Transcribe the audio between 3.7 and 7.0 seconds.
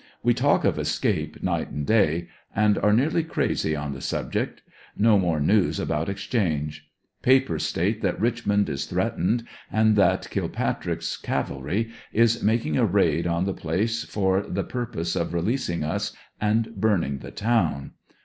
on the subject. No more news about exchange.